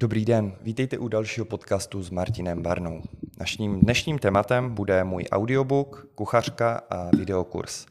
[0.00, 3.02] Dobrý den, vítejte u dalšího podcastu s Martinem Barnou.
[3.40, 7.86] Naším dnešním tématem bude můj audiobook, kuchařka a videokurs.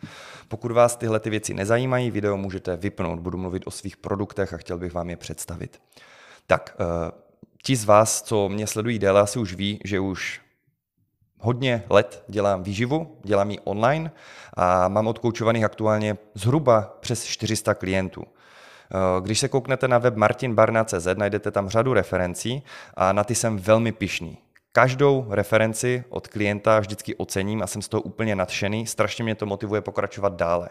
[0.47, 4.57] Pokud vás tyhle ty věci nezajímají, video můžete vypnout, budu mluvit o svých produktech a
[4.57, 5.81] chtěl bych vám je představit.
[6.45, 7.11] Tak, eh,
[7.63, 10.41] ti z vás, co mě sledují déle, asi už ví, že už
[11.39, 14.11] hodně let dělám výživu, dělám ji online
[14.53, 18.23] a mám odkoučovaných aktuálně zhruba přes 400 klientů.
[18.91, 22.63] Eh, když se kouknete na web martinbarna.cz, najdete tam řadu referencí
[22.93, 24.37] a na ty jsem velmi pišný.
[24.77, 29.45] Každou referenci od klienta vždycky ocením a jsem z toho úplně nadšený, strašně mě to
[29.45, 30.69] motivuje pokračovat dále.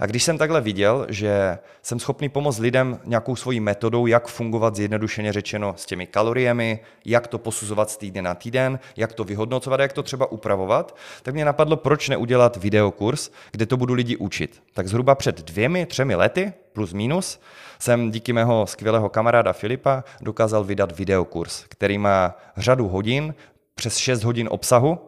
[0.00, 4.76] A když jsem takhle viděl, že jsem schopný pomoct lidem nějakou svojí metodou, jak fungovat
[4.76, 9.80] zjednodušeně řečeno s těmi kaloriemi, jak to posuzovat z týdne na týden, jak to vyhodnocovat,
[9.80, 14.62] jak to třeba upravovat, tak mě napadlo, proč neudělat videokurs, kde to budu lidi učit.
[14.74, 17.40] Tak zhruba před dvěmi, třemi lety, plus minus,
[17.78, 23.34] jsem díky mého skvělého kamaráda Filipa dokázal vydat videokurs, který má řadu hodin,
[23.74, 24.98] přes 6 hodin obsahu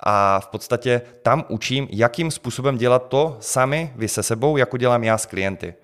[0.00, 5.04] a v podstatě tam učím, jakým způsobem dělat to sami vy se sebou, jako dělám
[5.04, 5.74] já s klienty.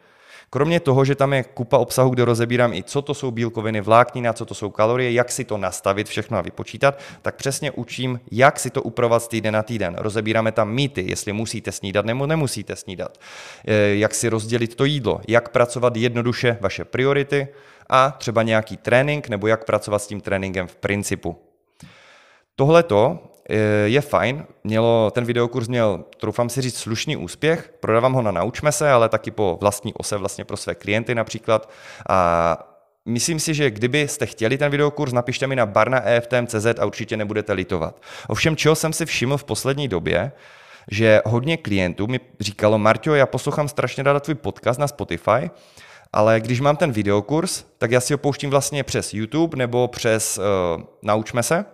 [0.55, 4.33] Kromě toho, že tam je kupa obsahu, kde rozebírám i co to jsou bílkoviny, vláknina,
[4.33, 8.61] co to jsou kalorie, jak si to nastavit všechno a vypočítat, tak přesně učím, jak
[8.61, 9.97] si to upravovat z týden na týden.
[9.99, 13.19] Rozebíráme tam mýty, jestli musíte snídat nebo nemusíte snídat,
[13.67, 17.49] eh, jak si rozdělit to jídlo, jak pracovat jednoduše vaše priority
[17.89, 21.37] a třeba nějaký trénink nebo jak pracovat s tím tréninkem v principu.
[22.57, 23.34] Tohleto Eh,
[23.85, 24.45] je fajn.
[24.65, 27.75] Mělo, ten videokurs měl, troufám si říct, slušný úspěch.
[27.81, 31.71] Prodávám ho na Naučme se, ale taky po vlastní ose vlastně pro své klienty například.
[32.09, 32.71] A
[33.07, 38.01] Myslím si, že kdybyste chtěli ten videokurs, napište mi na barnaeftm.cz a určitě nebudete litovat.
[38.29, 40.33] Ovšem, čeho jsem si všiml v poslední době,
[40.91, 45.51] že hodně klientů mi říkalo, Marťo, já poslouchám strašně ráda tvůj podcast na Spotify,
[46.13, 50.39] ale když mám ten videokurs, tak já si ho pouštím vlastně přes YouTube nebo přes
[50.39, 51.65] uh, Naučme se,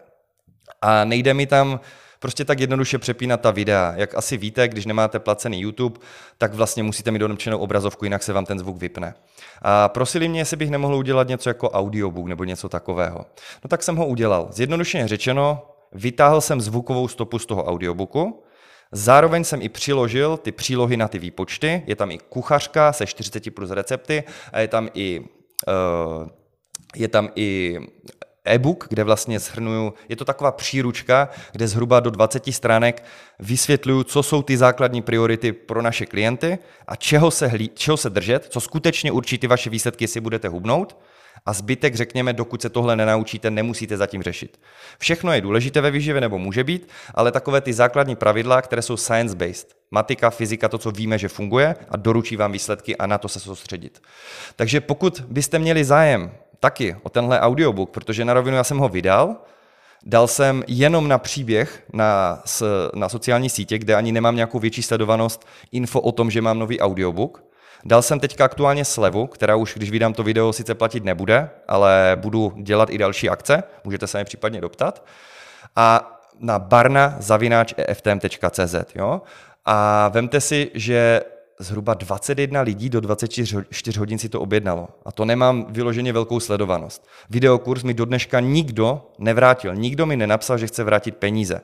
[0.80, 1.80] a nejde mi tam
[2.18, 3.92] prostě tak jednoduše přepínat ta videa.
[3.96, 6.00] Jak asi víte, když nemáte placený YouTube,
[6.38, 9.14] tak vlastně musíte mít donomčenou obrazovku, jinak se vám ten zvuk vypne.
[9.62, 13.26] A prosili mě, jestli bych nemohl udělat něco jako audiobook nebo něco takového.
[13.64, 14.48] No tak jsem ho udělal.
[14.50, 15.62] Zjednodušeně řečeno,
[15.92, 18.42] vytáhl jsem zvukovou stopu z toho audiobooku,
[18.92, 21.82] Zároveň jsem i přiložil ty přílohy na ty výpočty.
[21.86, 26.28] Je tam i kuchařka se 40 plus recepty a je tam i, uh,
[26.96, 27.78] je tam i
[28.44, 33.04] e-book, kde vlastně shrnuju, je to taková příručka, kde zhruba do 20 stránek
[33.38, 36.58] vysvětluju, co jsou ty základní priority pro naše klienty
[36.88, 40.48] a čeho se, hlí, čeho se držet, co skutečně určí ty vaše výsledky, jestli budete
[40.48, 40.96] hubnout.
[41.46, 44.60] A zbytek, řekněme, dokud se tohle nenaučíte, nemusíte zatím řešit.
[44.98, 48.96] Všechno je důležité ve výživě, nebo může být, ale takové ty základní pravidla, které jsou
[48.96, 53.28] science-based, matika, fyzika, to, co víme, že funguje a doručí vám výsledky a na to
[53.28, 54.02] se soustředit.
[54.56, 58.88] Takže pokud byste měli zájem taky o tenhle audiobook, protože na rovinu já jsem ho
[58.88, 59.36] vydal,
[60.06, 62.42] dal jsem jenom na příběh na,
[62.94, 66.80] na sociální sítě, kde ani nemám nějakou větší sledovanost, info o tom, že mám nový
[66.80, 67.44] audiobook.
[67.84, 72.16] Dal jsem teďka aktuálně slevu, která už, když vydám to video, sice platit nebude, ale
[72.20, 75.04] budu dělat i další akce, můžete se mi případně doptat.
[75.76, 78.74] A na barna.eftm.cz.
[79.64, 81.22] A vemte si, že
[81.60, 84.88] zhruba 21 lidí do 24 hodin si to objednalo.
[85.04, 87.08] A to nemám vyloženě velkou sledovanost.
[87.30, 89.74] Videokurs mi do dneška nikdo nevrátil.
[89.74, 91.60] Nikdo mi nenapsal, že chce vrátit peníze.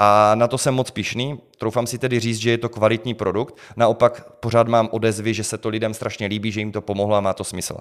[0.00, 1.40] A na to jsem moc pišný.
[1.58, 3.56] Troufám si tedy říct, že je to kvalitní produkt.
[3.76, 7.20] Naopak pořád mám odezvy, že se to lidem strašně líbí, že jim to pomohlo a
[7.20, 7.76] má to smysl.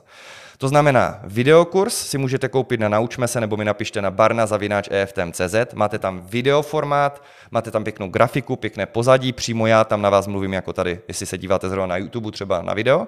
[0.58, 5.74] To znamená, videokurs si můžete koupit na Naučme se nebo mi napište na barna.eftm.cz.
[5.74, 10.54] Máte tam videoformát, máte tam pěknou grafiku, pěkné pozadí, přímo já tam na vás mluvím
[10.54, 13.08] jako tady, jestli se díváte zrovna na YouTube třeba na video.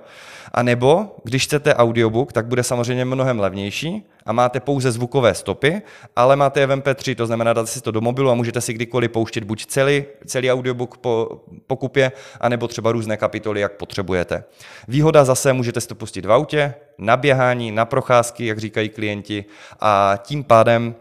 [0.54, 5.82] A nebo, když chcete audiobook, tak bude samozřejmě mnohem levnější a máte pouze zvukové stopy,
[6.16, 8.74] ale máte je v MP3, to znamená, dáte si to do mobilu a můžete si
[8.74, 14.44] kdykoliv pouštět buď celý, celý audiobook po, po kupě, anebo třeba různé kapitoly, jak potřebujete.
[14.88, 19.46] Výhoda zase, můžete si to pustit v autě, na běhání, na procházky, jak říkají klienti,
[19.80, 20.96] a tím pádem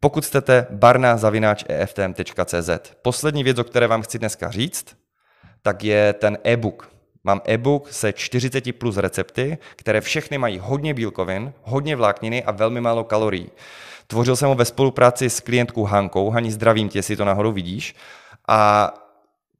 [0.00, 2.70] pokud chcete barna.eftm.cz.
[3.02, 4.96] Poslední věc, o které vám chci dneska říct,
[5.62, 6.97] tak je ten e-book.
[7.24, 12.80] Mám e-book se 40 plus recepty, které všechny mají hodně bílkovin, hodně vlákniny a velmi
[12.80, 13.50] málo kalorií.
[14.06, 16.30] Tvořil jsem ho ve spolupráci s klientkou Hankou.
[16.30, 17.94] Hani, zdravím tě, jestli to nahoru vidíš.
[18.48, 18.92] A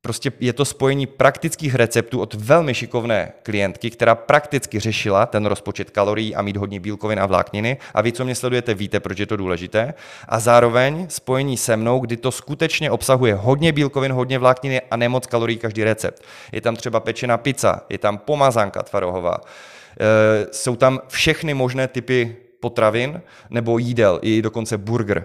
[0.00, 5.91] Prostě je to spojení praktických receptů od velmi šikovné klientky, která prakticky řešila ten rozpočet
[5.91, 7.77] kalorií a mít hodně bílkovin a vlákniny.
[7.95, 9.95] A vy, co mě sledujete, víte, proč je to důležité.
[10.29, 15.27] A zároveň spojení se mnou, kdy to skutečně obsahuje hodně bílkovin, hodně vlákniny a nemoc
[15.27, 16.23] kalorií každý recept.
[16.53, 22.37] Je tam třeba pečená pizza, je tam pomazánka tvarohová, e, jsou tam všechny možné typy
[22.61, 25.25] potravin nebo jídel, i dokonce burger.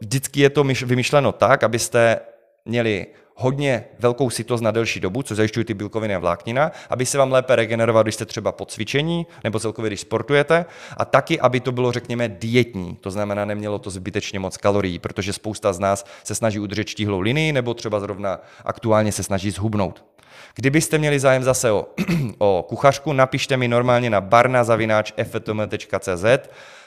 [0.00, 2.20] Vždycky je to vymyšleno tak, abyste
[2.64, 7.18] měli hodně velkou sytost na delší dobu, co zajišťují ty bílkoviny a vláknina, aby se
[7.18, 10.64] vám lépe regeneroval, když jste třeba po cvičení nebo celkově, když sportujete,
[10.96, 15.32] a taky, aby to bylo, řekněme, dietní, to znamená, nemělo to zbytečně moc kalorií, protože
[15.32, 20.11] spousta z nás se snaží udržet štíhlou linii nebo třeba zrovna aktuálně se snaží zhubnout.
[20.54, 21.86] Kdybyste měli zájem zase o,
[22.38, 26.24] o kuchařku, napište mi normálně na barnazavináč.ftm.cz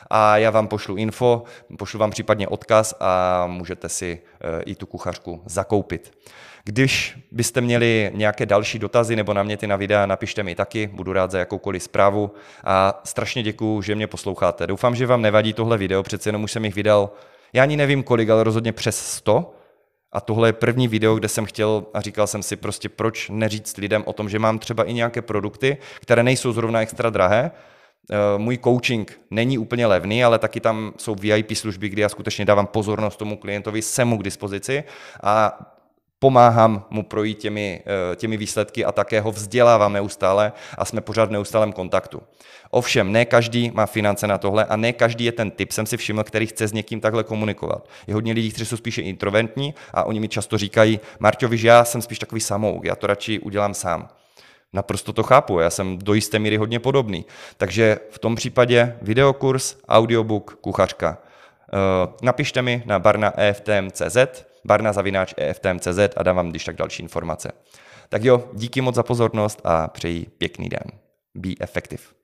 [0.09, 1.43] a já vám pošlu info,
[1.77, 6.11] pošlu vám případně odkaz a můžete si eh, i tu kuchařku zakoupit.
[6.63, 11.31] Když byste měli nějaké další dotazy nebo náměty na videa, napište mi taky, budu rád
[11.31, 12.31] za jakoukoliv zprávu
[12.63, 14.67] a strašně děkuju, že mě posloucháte.
[14.67, 17.09] Doufám, že vám nevadí tohle video, přece jenom už jsem jich vydal,
[17.53, 19.54] já ani nevím kolik, ale rozhodně přes 100.
[20.15, 23.77] A tohle je první video, kde jsem chtěl a říkal jsem si prostě, proč neříct
[23.77, 27.51] lidem o tom, že mám třeba i nějaké produkty, které nejsou zrovna extra drahé,
[28.11, 32.45] Eh, můj coaching není úplně levný, ale taky tam jsou VIP služby, kdy já skutečně
[32.45, 34.83] dávám pozornost tomu klientovi, jsem mu k dispozici.
[35.23, 35.59] A
[36.25, 41.29] pomáhám mu projít těmi, eh, těmi výsledky a také ho vzdělávám neustále a jsme pořád
[41.29, 42.21] v neustálém kontaktu.
[42.69, 45.97] Ovšem, ne každý má finance na tohle a ne každý je ten typ, jsem si
[45.97, 47.87] všiml, který chce s někým takhle komunikovat.
[48.07, 51.85] Je hodně lidí, kteří jsou spíše introventní a oni mi často říkají, Marťovi, že já
[51.85, 54.09] jsem spíš takový samouk, já to radši udělám sám.
[54.73, 57.25] Naprosto to chápu, já jsem do jisté míry hodně podobný.
[57.57, 61.17] Takže v tom případě videokurs, audiobook, kuchařka.
[61.17, 64.17] Eh, napište mi na barna.eftm.cz,
[64.65, 67.51] barna.eftm.cz a dám vám když tak další informace.
[68.09, 70.91] Tak jo, díky moc za pozornost a přeji pěkný den.
[71.35, 72.14] Be effective.